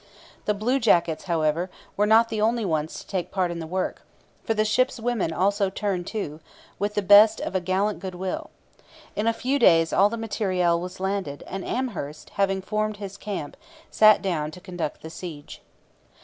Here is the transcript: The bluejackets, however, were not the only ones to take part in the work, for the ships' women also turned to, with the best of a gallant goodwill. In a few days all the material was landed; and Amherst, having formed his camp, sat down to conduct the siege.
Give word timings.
The 0.45 0.55
bluejackets, 0.55 1.25
however, 1.25 1.69
were 1.95 2.07
not 2.07 2.29
the 2.29 2.41
only 2.41 2.65
ones 2.65 2.95
to 2.97 3.05
take 3.07 3.29
part 3.29 3.51
in 3.51 3.59
the 3.59 3.67
work, 3.67 4.01
for 4.43 4.55
the 4.55 4.65
ships' 4.65 4.99
women 4.99 5.31
also 5.31 5.69
turned 5.69 6.07
to, 6.07 6.39
with 6.79 6.95
the 6.95 7.03
best 7.03 7.39
of 7.39 7.53
a 7.53 7.61
gallant 7.61 7.99
goodwill. 7.99 8.49
In 9.15 9.27
a 9.27 9.31
few 9.31 9.59
days 9.59 9.93
all 9.93 10.09
the 10.09 10.17
material 10.17 10.81
was 10.81 10.99
landed; 10.99 11.43
and 11.45 11.63
Amherst, 11.63 12.31
having 12.31 12.63
formed 12.63 12.97
his 12.97 13.15
camp, 13.15 13.55
sat 13.91 14.23
down 14.23 14.49
to 14.49 14.59
conduct 14.59 15.03
the 15.03 15.11
siege. 15.11 15.61